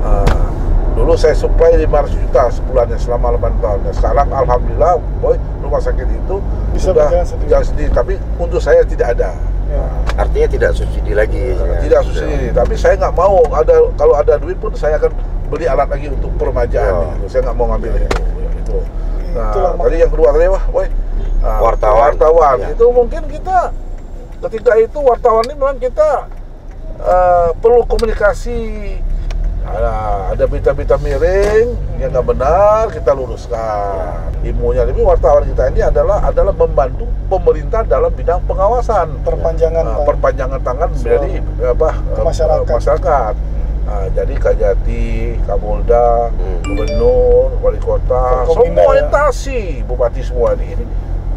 Ah, 0.00 0.46
dulu 0.94 1.14
saya 1.14 1.34
supply 1.34 1.74
500 1.76 2.14
juta 2.16 2.42
sebulannya 2.48 2.96
selama 2.96 3.34
8 3.34 3.54
tahun. 3.58 3.78
Nah, 3.82 3.92
sekarang 3.92 4.28
alhamdulillah, 4.28 4.92
boy, 5.18 5.34
rumah 5.60 5.78
sakit 5.78 6.06
itu 6.06 6.36
Bisa 6.70 6.90
sudah 6.92 7.06
jalan 7.10 7.64
sendiri. 7.64 7.90
Tapi 7.90 8.12
untuk 8.36 8.58
saya 8.58 8.82
tidak 8.82 9.18
ada. 9.18 9.34
Ya. 9.68 9.84
Artinya 10.16 10.48
tidak 10.48 10.70
subsidi 10.72 11.12
lagi. 11.12 11.52
ya. 11.52 11.78
Tidak 11.78 12.00
subsidi. 12.00 12.46
Tapi 12.50 12.74
saya 12.74 12.94
nggak 12.96 13.12
mau 13.12 13.42
ada 13.50 13.74
kalau 13.94 14.14
ada 14.14 14.34
duit 14.34 14.56
pun 14.56 14.70
saya 14.72 14.96
akan 14.96 15.12
beli 15.48 15.66
alat 15.66 15.86
lagi 15.86 16.08
untuk 16.08 16.30
peremajaan. 16.36 16.94
Ya. 16.94 17.10
gitu. 17.12 17.26
Saya 17.28 17.40
nggak 17.44 17.56
mau 17.56 17.66
ngambil 17.68 17.90
itu. 17.96 18.06
Ya, 18.34 18.50
itu. 18.54 18.76
Nah, 19.28 19.50
Itulah 19.50 19.72
mak- 19.74 19.84
tadi 19.84 19.96
yang 19.98 20.10
kedua 20.10 20.28
tadi 20.32 20.46
wah, 20.48 20.64
boy. 20.68 20.86
Ah, 21.42 21.58
Wartawan. 21.60 22.12
Wartawan. 22.14 22.56
Ya. 22.60 22.68
Itu 22.72 22.86
mungkin 22.90 23.22
kita 23.26 23.70
ketika 24.38 24.72
itu 24.76 24.98
wartawan 24.98 25.42
ini 25.46 25.54
memang 25.54 25.78
kita 25.78 26.30
eh, 26.98 27.48
perlu 27.58 27.82
komunikasi 27.84 28.58
ada, 29.68 29.92
ada 30.32 30.44
berita-berita 30.46 30.96
miring 30.96 31.74
yang 31.98 32.08
nggak 32.08 32.24
benar 32.24 32.88
kita 32.88 33.12
luruskan 33.12 34.30
ilmunya 34.40 34.86
tapi 34.86 35.02
wartawan 35.02 35.44
kita 35.44 35.68
ini 35.68 35.82
adalah 35.84 36.24
adalah 36.24 36.54
membantu 36.54 37.04
pemerintah 37.28 37.84
dalam 37.84 38.08
bidang 38.08 38.40
pengawasan 38.46 39.12
perpanjangan 39.26 39.84
Pak. 39.84 40.04
perpanjangan 40.08 40.60
tangan 40.62 40.88
So, 40.96 41.10
dari 41.10 41.42
apa 41.60 41.90
ke 41.92 42.16
eh, 42.16 42.24
masyarakat. 42.24 42.72
masyarakat. 42.72 43.34
Nah, 43.88 44.04
jadi 44.12 44.34
Kajati, 44.36 45.06
Kapolda, 45.48 46.28
Hmm. 46.28 46.60
Gubernur, 46.60 47.56
Wali 47.58 47.80
Kota, 47.80 48.44
Forkominda, 48.44 48.84
semua 48.84 48.92
ya. 49.00 49.84
Bupati 49.88 50.20
semua 50.20 50.52
ini, 50.60 50.76
ini 50.76 50.84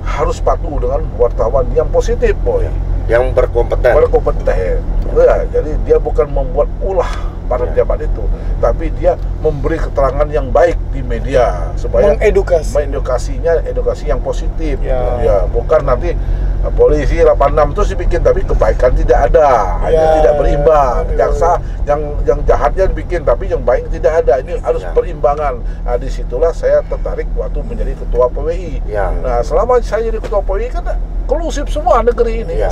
harus 0.02 0.42
patuh 0.42 0.82
dengan 0.82 1.02
wartawan 1.16 1.66
yang 1.74 1.88
positif, 1.90 2.34
boy, 2.42 2.66
yang 3.06 3.32
berkompeten 3.32 3.94
berkompeten. 3.94 4.82
Ya, 5.12 5.44
jadi 5.52 5.72
dia 5.84 5.98
bukan 6.00 6.32
membuat 6.32 6.72
ulah 6.80 7.12
para 7.52 7.68
Ya. 7.68 7.76
pejabat 7.76 8.08
itu, 8.08 8.24
tapi 8.64 8.88
dia 8.96 9.20
memberi 9.44 9.76
keterangan 9.76 10.24
yang 10.32 10.48
baik 10.50 10.80
di 10.96 11.04
media 11.04 11.76
supaya 11.76 12.16
mengedukasi 12.16 12.72
mengedukasinya 12.80 13.60
edukasi 13.68 14.08
yang 14.08 14.24
positif 14.24 14.80
Ya. 14.80 15.20
ya 15.20 15.38
bukan 15.52 15.84
nanti 15.84 16.16
polisi 16.70 17.18
86 17.18 17.34
terus 17.74 17.90
dibikin 17.90 18.22
tapi 18.22 18.42
kebaikan 18.42 18.94
tidak 18.94 19.20
ada 19.28 19.82
hanya 19.82 19.98
Ya. 19.98 20.14
tidak 20.22 20.34
berimbang 20.38 20.96
Aduh. 21.04 21.18
jaksa 21.18 21.50
yang 21.84 22.02
yang 22.22 22.40
jahatnya 22.44 22.86
dibikin 22.86 23.22
tapi 23.22 23.48
yang 23.48 23.60
baik 23.60 23.90
tidak 23.90 24.22
ada 24.22 24.38
ini 24.38 24.56
harus 24.58 24.82
Ya. 24.82 24.94
perimbangan 24.94 25.58
nah 25.82 25.98
di 25.98 26.06
situlah 26.06 26.52
saya 26.52 26.86
tertarik 26.86 27.26
waktu 27.34 27.60
menjadi 27.62 27.98
ketua 27.98 28.30
PWI 28.30 28.86
Ya. 28.86 29.10
nah 29.16 29.42
selama 29.42 29.82
saya 29.82 30.06
jadi 30.06 30.20
ketua 30.20 30.40
PWI 30.40 30.70
kan 30.70 30.86
kondusif 31.26 31.66
semua 31.68 32.02
negeri 32.02 32.44
ini 32.44 32.60
Ya. 32.60 32.70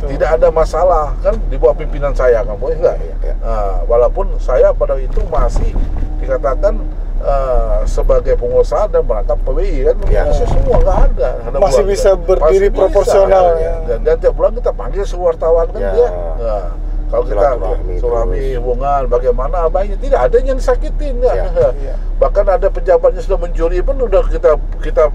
Tidak 0.00 0.28
ada 0.30 0.48
masalah 0.48 1.16
kan 1.18 1.36
di 1.46 1.56
bawah 1.56 1.72
pimpinan 1.72 2.12
saya 2.12 2.42
kan 2.42 2.54
boleh 2.54 2.76
nggak 2.76 2.96
Ya, 2.98 3.14
ya. 3.22 3.34
Nah, 3.38 3.74
walaupun 3.84 4.36
saya 4.36 4.68
pada 4.70 4.96
itu 4.96 5.20
masih 5.26 5.72
dikatakan 6.18 6.76
eh, 7.20 7.78
sebagai 7.84 8.34
pengusaha 8.34 8.88
dan 8.88 9.02
merangkap 9.02 9.36
PWI 9.40 9.76
kan 9.84 9.96
Ya. 10.08 10.22
masih 10.24 10.46
semua 10.46 10.76
nggak 10.78 10.98
ada 11.06 11.28
Ada 11.42 11.56
Masih 11.58 11.82
bulan- 11.82 11.88
bisa 11.88 12.10
berdiri 12.16 12.66
Masih 12.66 12.70
proporsional, 12.72 13.46
bisa, 13.50 13.60
ya. 13.60 13.74
dan, 13.86 13.98
dan 14.02 14.14
tiap 14.16 14.34
bulan 14.34 14.52
kita 14.54 14.70
panggil 14.72 15.04
wartawan 15.18 15.66
kan 15.68 15.80
Ya. 15.80 15.92
dia 15.92 16.08
Nah, 16.40 16.66
kalau 17.10 17.24
kita 17.26 17.42
terus. 17.42 18.00
hubungan 18.56 19.00
bagaimana 19.06 19.56
baiknya 19.66 19.98
tidak 19.98 20.20
ada 20.22 20.36
yang 20.38 20.56
disakitin 20.56 21.12
nggak 21.18 21.34
Ya. 21.34 21.44
ada. 21.46 21.66
Iya. 21.76 21.94
bahkan 22.16 22.44
ada 22.46 22.68
pejabatnya 22.68 23.18
sudah 23.18 23.38
mencuri 23.38 23.80
pun 23.80 23.96
udah 23.98 24.22
kita 24.24 24.50
kita 24.78 25.08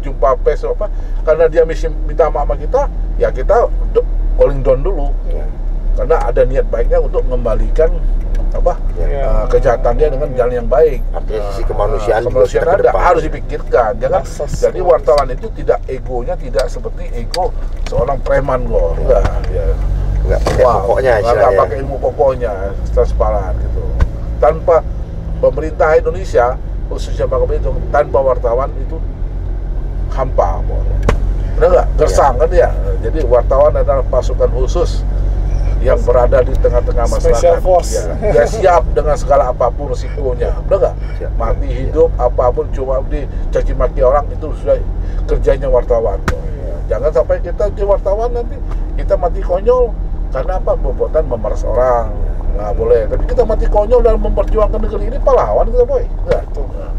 jumpa 0.00 0.38
pes 0.40 0.62
apa 0.62 0.86
karena 1.22 1.44
dia 1.46 1.62
misi 1.62 1.86
minta 2.00 2.26
maaf 2.26 2.44
sama 2.44 2.54
kita 2.54 2.80
ya 3.14 3.28
kita 3.28 3.66
calling 4.34 4.60
down 4.60 4.80
dulu 4.80 5.10
Ya. 5.26 5.44
Karena 5.94 6.16
ada 6.20 6.42
niat 6.42 6.66
baiknya 6.68 6.98
untuk 6.98 7.22
mengembalikan 7.24 7.90
apa 8.54 8.78
Ya. 8.94 9.26
uh, 9.26 9.46
kejahatan 9.50 9.98
dia 9.98 10.08
dengan 10.10 10.30
jalan 10.32 10.54
yang 10.62 10.68
baik. 10.70 11.02
Artinya 11.10 11.40
sisi 11.50 11.62
Uh, 11.62 11.68
kemanusiaan 11.70 12.20
juga 12.22 12.30
kemanusiaan 12.46 12.66
ada 12.70 12.90
harus 12.94 13.22
dipikirkan. 13.22 13.90
Jangan 13.98 14.22
Asas 14.22 14.50
jadi 14.54 14.78
kemanusiaan. 14.78 14.86
wartawan 14.86 15.26
itu 15.30 15.46
tidak 15.54 15.78
egonya 15.86 16.34
tidak 16.38 16.64
seperti 16.70 17.02
ego 17.12 17.50
seorang 17.84 18.18
preman 18.22 18.62
kok. 18.64 18.90
Enggak, 18.96 19.22
ya. 19.50 19.66
nggak 20.24 20.40
pakai 20.40 20.62
Wah, 20.64 20.76
pokoknya 20.80 21.10
nggak- 21.10 21.20
nggak 21.20 21.34
istilahnya 21.34 21.60
pakai 21.60 21.76
ilmu 21.82 21.96
pokoknya 22.00 22.52
transparan 22.90 23.52
gitu. 23.58 23.82
Tanpa 24.38 24.76
pemerintah 25.42 25.88
Indonesia 25.94 26.46
khususnya 26.86 27.26
Bang 27.26 27.42
itu 27.50 27.70
tanpa 27.90 28.18
wartawan 28.22 28.70
itu 28.78 28.96
hampa. 30.14 30.62
Benar 31.58 31.68
nggak? 31.70 31.86
Gersang 31.98 32.34
kan 32.38 32.50
ya. 32.54 32.70
Jadi 33.02 33.18
wartawan 33.26 33.74
adalah 33.74 34.06
pasukan 34.06 34.50
khusus 34.54 35.02
yang 35.82 35.98
berada 36.04 36.44
di 36.44 36.54
tengah-tengah 36.60 37.06
masyarakat. 37.08 37.60
Ya, 37.90 38.02
dia 38.30 38.44
siap 38.46 38.82
dengan 38.94 39.16
segala 39.18 39.50
apa 39.50 39.72
pun 39.72 39.90
resikonya. 39.90 40.54
Benar 40.68 40.78
nggak? 40.78 40.94
Siap. 41.18 41.30
Mati 41.34 41.68
hidup 41.68 42.10
apa 42.20 42.44
pun 42.54 42.66
cuma 42.70 43.02
dicaci 43.08 43.72
maki 43.74 44.00
orang 44.04 44.28
itu 44.30 44.46
sudah 44.62 44.78
kerjanya 45.26 45.68
wartawan. 45.68 46.20
Jangan 46.84 47.10
sampai 47.10 47.40
kita 47.40 47.72
jadi 47.72 47.88
wartawan 47.88 48.30
nanti 48.36 48.60
kita 49.00 49.16
mati 49.16 49.40
konyol 49.40 49.90
karena 50.30 50.60
apa? 50.60 50.76
Perbuatan 50.76 51.24
memeras 51.26 51.62
orang. 51.64 52.12
Nggak 52.54 52.72
boleh. 52.76 53.02
Tapi 53.10 53.24
kita 53.26 53.42
mati 53.42 53.66
konyol 53.66 54.00
dalam 54.04 54.20
memperjuangkan 54.20 54.78
negeri 54.78 55.04
ini 55.10 55.18
pahlawan 55.18 55.66
kita 55.72 55.84
boy. 55.88 56.04
Nggak. 56.28 56.42
Nah, 56.54 56.92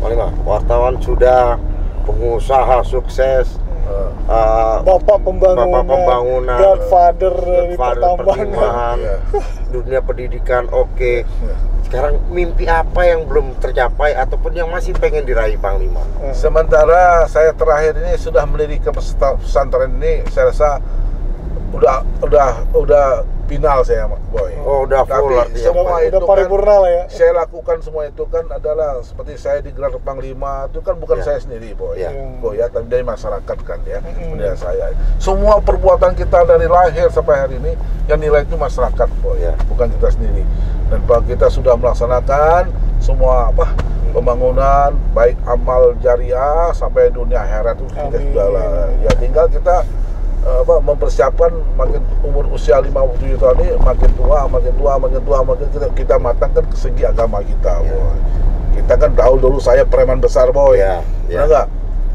Panglima, 0.00 0.32
wartawan 0.48 0.96
sudah 1.04 1.60
pengusaha 2.08 2.80
sukses 2.88 3.60
eh, 3.90 4.10
eh, 4.30 4.76
Bapak 4.86 5.18
pembangunan, 5.26 5.66
Bapak 5.66 5.82
pembangunan, 5.90 6.58
Godfather 6.58 7.34
Godfather 7.34 7.76
pertambangan. 7.76 8.98
Iya. 9.10 9.16
dunia 9.70 10.00
pendidikan 10.02 10.66
oke. 10.70 11.22
Sekarang 11.86 12.22
mimpi 12.30 12.66
apa 12.66 13.06
yang 13.06 13.26
belum 13.26 13.58
tercapai 13.58 14.14
ataupun 14.14 14.54
yang 14.54 14.70
masih 14.70 14.94
pengen 14.94 15.26
diraih 15.26 15.58
Panglima? 15.58 16.02
Eh, 16.22 16.34
Sementara 16.34 17.26
saya 17.26 17.50
terakhir 17.54 17.98
ini 17.98 18.14
sudah 18.18 18.46
mendirikan 18.46 18.94
pesantren 18.94 19.98
ini, 19.98 20.22
saya 20.30 20.50
rasa 20.54 20.78
udah 21.70 21.96
udah 22.20 22.48
udah 22.74 23.06
final 23.46 23.82
saya, 23.82 24.06
boy. 24.30 24.54
Oh, 24.62 24.86
udah 24.86 25.02
full 25.02 25.34
Tapi 25.34 25.42
artinya. 25.42 25.64
semua 25.66 25.82
udah, 25.82 26.06
itu 26.06 26.16
udah 26.16 26.28
paripurna 26.30 26.74
lah 26.78 26.90
ya. 26.90 27.02
kan, 27.02 27.10
saya 27.10 27.30
lakukan 27.34 27.76
semua 27.82 28.02
itu 28.06 28.24
kan 28.26 28.44
adalah 28.46 28.90
seperti 29.02 29.34
saya 29.34 29.58
di 29.58 29.74
gelar 29.74 29.90
panglima 29.98 30.70
itu 30.70 30.78
kan 30.78 30.94
bukan 30.94 31.18
Ya. 31.18 31.24
saya 31.26 31.38
sendiri, 31.42 31.74
boy. 31.74 31.98
Ya. 31.98 32.14
Boy 32.38 32.62
ya, 32.62 32.70
tapi 32.70 32.86
dari 32.86 33.02
masyarakat 33.02 33.58
kan 33.66 33.82
ya, 33.82 33.98
Mm-mm. 33.98 34.38
bendera 34.38 34.54
saya. 34.54 34.94
Semua 35.18 35.58
perbuatan 35.58 36.14
kita 36.14 36.46
dari 36.46 36.70
lahir 36.70 37.10
sampai 37.10 37.34
hari 37.36 37.58
ini 37.58 37.74
yang 38.06 38.22
nilai 38.22 38.46
itu 38.46 38.54
masyarakat, 38.54 39.08
boy. 39.18 39.34
Ya. 39.36 39.58
Bukan 39.66 39.90
kita 39.98 40.14
sendiri. 40.14 40.46
Dan 40.86 41.02
Pak 41.02 41.26
kita 41.26 41.50
sudah 41.50 41.74
melaksanakan 41.74 42.70
semua 42.98 43.50
apa 43.50 43.66
pembangunan 44.10 44.90
baik 45.10 45.38
amal 45.44 45.94
jariah 45.98 46.70
sampai 46.70 47.10
dunia 47.10 47.40
akhirat 47.40 47.78
itu 47.78 47.86
kita 47.88 48.18
sudah 48.20 48.46
lah. 48.46 48.70
Ya 49.00 49.12
tinggal 49.16 49.46
kita 49.46 49.82
apa 50.40 50.80
mempersiapkan 50.80 51.52
makin 51.76 52.00
umur 52.24 52.48
usia 52.48 52.80
57 52.80 53.36
tahun 53.36 53.56
ini 53.60 53.70
makin 53.76 54.10
tua, 54.16 54.48
makin 54.48 54.72
tua, 54.72 54.92
makin 54.96 55.20
tua, 55.20 55.38
makin 55.44 55.68
kita, 55.68 55.86
kita 55.92 56.14
matangkan 56.16 56.64
ke 56.64 56.76
segi 56.76 57.04
agama 57.04 57.44
kita, 57.44 57.84
Ya. 57.84 57.92
boy. 57.92 58.16
Kita 58.70 58.94
kan 58.96 59.12
tahu 59.12 59.34
dulu 59.36 59.60
saya 59.60 59.84
preman 59.84 60.16
besar, 60.16 60.48
boy. 60.48 60.80
Ya, 60.80 61.04
ya. 61.28 61.44
Benar 61.44 61.46
nggak? 61.46 61.66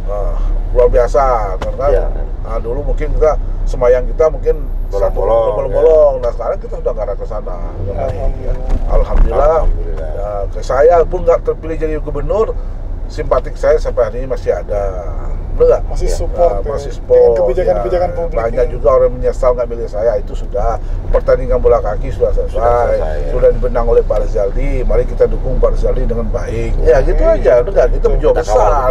Nah, 0.09 0.35
luar 0.73 0.87
biasa, 0.89 1.23
kan? 1.61 1.73
kan? 1.77 1.91
Ya. 1.93 2.05
Nah, 2.41 2.57
dulu 2.57 2.81
mungkin 2.81 3.13
kita 3.13 3.37
semayang 3.65 4.09
kita 4.09 4.25
mungkin 4.29 4.73
Bolong-bolong, 4.85 5.41
satu- 5.45 5.55
bolong-bolong. 5.57 6.13
Nah, 6.21 6.31
sekarang 6.33 6.57
kita 6.61 6.73
sudah 6.81 6.91
nggak 6.93 7.05
ada 7.05 7.15
ke 7.17 7.25
sana. 7.25 7.57
Ya, 7.85 7.93
Alhamdulillah. 8.05 8.69
Alhamdulillah. 8.89 9.59
Alhamdulillah. 9.61 10.11
Ya, 10.49 10.61
saya 10.61 10.95
pun 11.05 11.25
nggak 11.25 11.45
terpilih 11.45 11.77
jadi 11.77 11.95
gubernur, 12.01 12.57
simpatik 13.05 13.53
saya 13.53 13.77
sampai 13.77 14.09
hari 14.09 14.17
ini 14.25 14.29
masih 14.29 14.49
ada. 14.53 14.81
Benar? 15.55 15.81
Masih 15.87 16.05
Ya, 16.05 16.15
support 16.17 16.51
Nah, 16.51 16.59
ya, 16.59 16.67
masih 16.67 16.91
dengan 16.91 16.99
support, 16.99 17.31
kebijakan-kebijakan 17.37 18.09
ya. 18.09 18.15
publik. 18.15 18.37
Banyak 18.37 18.59
ya. 18.61 18.71
juga 18.71 18.87
orang 18.91 19.11
menyesal 19.13 19.49
nggak 19.55 19.67
milih 19.67 19.87
saya 19.87 20.11
itu 20.15 20.33
sudah 20.35 20.69
pertandingan 21.09 21.57
bola 21.57 21.79
kaki 21.79 22.11
sudah 22.11 22.29
selesai, 22.29 22.53
Sudah 22.53 22.75
selesai, 22.91 23.15
ya. 23.17 23.31
sudah 23.31 23.49
dibenang 23.51 23.85
oleh 23.87 24.03
Pak 24.03 24.17
Rizaldi. 24.21 24.83
Mari 24.83 25.03
kita 25.05 25.25
dukung 25.25 25.55
Pak 25.55 25.69
Rizaldi 25.71 26.03
dengan 26.03 26.27
baik. 26.27 26.71
Ya, 26.81 26.99
gitu 26.99 27.17
Oke. 27.17 27.33
aja, 27.39 27.51
udah 27.61 27.71
nggak? 27.71 27.87
Kita 27.93 28.05
berjuang 28.09 28.35
Kita 28.35 28.43
besar. 28.43 28.89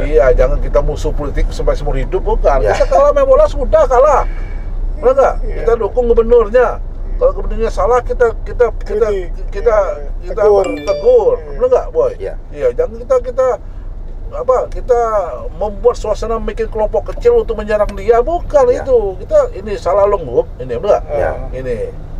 Iya, 0.00 0.26
jangan 0.32 0.58
kita 0.58 0.78
musuh 0.80 1.12
politik 1.12 1.44
sampai 1.50 1.74
seumur 1.74 1.94
hidup 1.94 2.22
bukan. 2.22 2.58
Ya. 2.58 2.72
Kita 2.72 2.88
kalah 2.88 3.12
main 3.12 3.24
bola 3.24 3.44
sudah 3.44 3.84
kalah. 3.84 4.24
Benar 4.96 5.12
nggak? 5.12 5.34
Iya. 5.42 5.54
Kita 5.60 5.72
dukung 5.76 6.04
gubernurnya. 6.06 6.68
Kalau 7.14 7.32
gubernurnya 7.32 7.68
salah 7.68 8.00
kita 8.00 8.32
kita 8.42 8.72
kita 8.80 9.06
kita 9.50 9.76
Iya. 9.84 10.08
kita 10.24 10.40
Tegur. 10.40 10.66
tegur. 10.80 11.34
Iya. 11.36 11.48
Benar 11.52 11.68
nggak, 11.68 11.86
boy? 11.90 12.10
Iya. 12.16 12.34
Iya, 12.48 12.68
jangan 12.72 12.96
kita 12.96 13.16
kita 13.22 13.46
apa 14.30 14.68
kita 14.68 15.00
membuat 15.52 15.94
suasana 15.94 16.36
bikin 16.38 16.66
kelompok 16.66 17.10
kecil 17.10 17.40
untuk 17.40 17.56
menyerang 17.56 17.88
dia 17.92 18.20
bukan 18.20 18.64
Ya. 18.68 18.80
itu 18.80 18.96
kita 19.18 19.38
ini 19.54 19.72
salah 19.74 20.04
lenggup 20.04 20.44
ini 20.56 20.74
benar 20.74 21.00
nggak? 21.00 21.02
Ya. 21.10 21.30
ini 21.52 21.76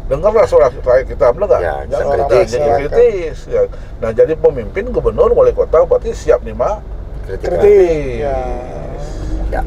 dengarlah 0.07 0.45
suara 0.45 0.73
rakyat 0.73 1.05
kita 1.07 1.27
benar 1.31 1.47
nggak 1.49 1.61
Ya, 1.61 1.75
jangan 1.87 2.17
kritis, 2.25 2.49
jadi 2.49 2.65
ya. 2.65 2.77
kritis 2.79 3.39
ya. 3.45 3.63
nah 3.99 4.11
jadi 4.11 4.33
pemimpin 4.35 4.89
gubernur 4.89 5.29
wali 5.31 5.53
kota 5.53 5.85
berarti 5.85 6.11
siap 6.13 6.41
nih 6.43 6.53
mak 6.53 6.81
Kritikan. 7.25 7.61
Kritik. 7.61 8.25
Ya. 8.25 8.37
Ya. 9.51 9.63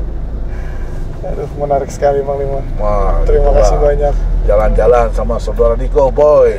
Aduh, 1.22 1.46
menarik 1.56 1.86
sekali 1.88 2.20
Bang 2.20 2.36
Lima. 2.36 2.66
Wah, 2.76 3.22
Terima 3.24 3.46
itulah. 3.48 3.62
kasih 3.62 3.78
banyak. 3.80 4.14
jalan-jalan 4.42 5.06
sama 5.12 5.38
saudara 5.38 5.78
Niko 5.78 6.10
boy 6.10 6.50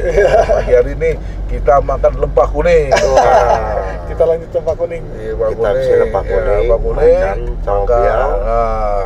pagi 0.49 0.71
hari 0.71 0.95
ini 0.95 1.19
kita 1.51 1.83
makan 1.83 2.15
lempah 2.17 2.47
kuning 2.47 2.95
Wah. 2.95 3.99
Kita 4.07 4.23
lanjut 4.23 4.49
tempat 4.49 4.75
kuning. 4.77 5.03
Iya, 5.13 5.33
Pak 5.35 5.49
Kita 5.49 5.59
Kuning. 5.59 5.77
bisa 5.77 5.95
lempah 5.99 6.23
Iya, 6.23 6.31
kuning, 6.31 6.61
Lempah 6.63 6.79
kuning. 6.79 7.17
makan 7.19 7.39
sama 7.59 7.75
Makan. 7.75 7.99
piau. 7.99 8.31
Nah, 8.39 9.03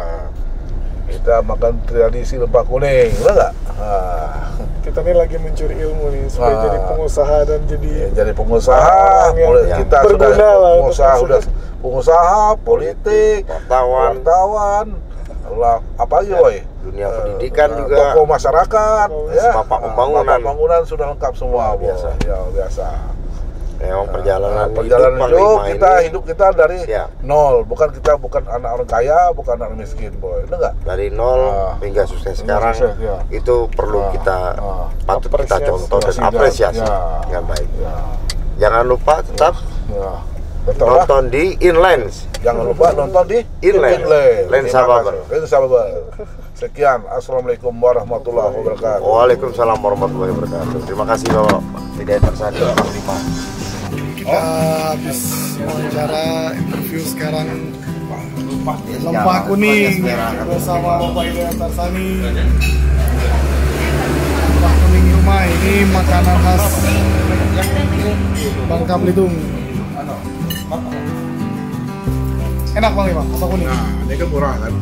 kita 1.06 1.34
makan 1.40 1.72
tradisi 1.82 2.34
lempah 2.36 2.64
kuning, 2.64 3.08
benar 3.16 3.32
nggak? 3.32 3.52
Nah, 3.72 4.34
Kita 4.78 4.98
nih 5.02 5.14
lagi 5.16 5.36
mencuri 5.36 5.74
ilmu 5.74 6.04
nih 6.10 6.24
supaya 6.28 6.52
Ah. 6.52 6.62
jadi 6.62 6.78
pengusaha 6.86 7.36
dan 7.42 7.60
jadi 7.66 7.88
ya, 7.90 8.06
jadi 8.14 8.32
pengusaha, 8.32 9.02
yang 9.34 9.50
kita 9.78 9.98
sudah 10.04 10.30
pengusaha, 10.76 11.14
sudah 11.18 11.40
pengusaha, 11.82 12.38
politik, 12.60 13.40
Wartawan. 13.46 14.10
wartawan, 14.14 14.86
lah 15.52 15.76
apalagi 15.94 16.32
boy 16.32 16.56
dunia 16.82 17.06
Eh, 17.06 17.12
pendidikan 17.14 17.68
eh, 17.68 17.76
juga 17.78 17.96
tokoh 18.10 18.24
masyarakat 18.26 19.08
Oh, 19.08 19.26
ya 19.28 19.50
bapak 19.54 19.70
Ah, 19.72 19.82
pembangunan. 19.84 20.24
bapak 20.24 20.38
pembangunan 20.40 20.80
sudah 20.82 21.06
lengkap 21.08 21.32
semua 21.32 21.62
Luar 21.68 21.78
biasa. 21.78 22.08
Boy. 22.12 22.26
ya 22.26 22.36
biasa 22.48 22.86
memang 23.76 24.08
perjalanan, 24.08 24.56
Nah, 24.56 24.68
perjalanan 24.72 25.18
hidup 25.20 25.36
hidup, 25.36 25.58
kita 25.68 25.90
ini 25.92 26.04
hidup 26.08 26.22
kita 26.24 26.46
dari 26.50 26.78
Ya. 26.88 27.04
nol 27.20 27.60
bukan 27.62 27.92
kita 27.92 28.16
bukan 28.16 28.42
anak 28.46 28.70
orang 28.72 28.88
kaya 28.88 29.18
bukan 29.30 29.52
anak 29.54 29.76
miskin 29.76 30.16
boy 30.16 30.40
itu 30.40 30.48
enggak 30.50 30.72
dari 30.80 31.06
nol 31.10 31.42
Ah. 31.44 31.76
hingga 31.78 32.02
sukses 32.02 32.40
sekarang 32.40 32.72
sukses, 32.72 32.96
ya. 32.96 33.20
itu 33.28 33.68
perlu 33.70 34.00
Ah, 34.00 34.08
kita 34.10 34.36
ah. 34.56 34.86
patut 35.04 35.28
kita 35.30 35.60
contoh 35.62 36.00
dan 36.00 36.08
Apresiasi, 36.08 36.24
apresiasi 36.24 36.80
ya. 36.80 36.96
dengan 37.22 37.44
baik 37.46 37.68
ya 37.76 37.94
jangan 38.58 38.84
lupa 38.86 39.14
tetap 39.20 39.54
ya 39.86 40.10
betul 40.66 40.86
lah. 40.90 41.06
Nonton 41.06 41.22
di 41.30 41.54
Inlands 41.62 42.26
jangan 42.42 42.66
lupa 42.66 42.90
nonton 42.94 43.24
di 43.30 43.38
Inland. 43.62 44.02
Lensa 44.50 44.82
Terima 44.82 44.98
Babar. 45.02 45.14
kasih. 45.14 45.30
Lensa 45.30 45.56
Babar. 45.62 45.86
sekian. 46.56 47.00
Assalamualaikum 47.12 47.72
warahmatullahi 47.76 48.48
wabarakatuh. 48.56 49.04
Waalaikumsalam 49.04 49.78
warahmatullahi 49.78 50.32
wabarakatuh. 50.32 50.78
Terima 50.88 51.04
kasih 51.04 51.28
Bapak. 51.30 51.60
Tidak 51.96 52.16
tersadi 52.20 52.60
Panglima 52.60 53.16
Kita 54.16 54.40
habis 54.92 55.20
wawancara 55.60 56.24
interview 56.56 57.00
sekarang. 57.04 57.48
Lempah 59.06 59.38
kuning. 59.46 60.02
Bersama 60.48 60.98
Bapak 60.98 61.24
Ida 61.30 61.50
Tarsani. 61.54 62.08
Lempah 64.34 64.74
kuning 64.82 65.06
rumah. 65.14 65.42
Ini 65.46 65.74
makanan 65.94 66.36
khas 66.42 66.64
Bangka 68.66 68.94
Belitung. 68.98 69.34
Enak 72.76 72.90
bang. 72.92 73.06
Lima, 73.06 73.22
apa 73.22 73.46
kuning? 73.46 73.68
nah 73.70 73.86
ini 74.02 74.14
kan 74.18 74.28
murah 74.28 74.54
kan 74.58 74.72